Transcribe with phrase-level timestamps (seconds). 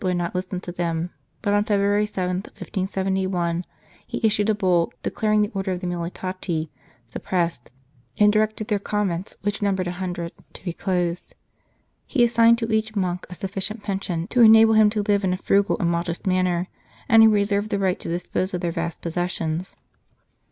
[0.03, 1.11] would not listen to them,
[1.43, 3.63] but on February 7, 1571,
[4.07, 6.69] he issued a Bull declaring the Order of the Umiliati
[7.07, 7.69] suppressed,
[8.17, 11.35] and directed their convents, which numbered a 88 The Humble Ones hundred, to be closed.
[12.07, 15.33] He assigned to each monk 1 a sufficient pension to enable him to live in
[15.33, 16.67] a frugal and modest manner,
[17.07, 19.75] and he reserved the right to dispose of their vast possessions.